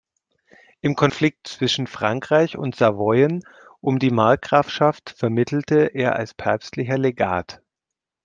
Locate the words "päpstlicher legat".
6.33-7.61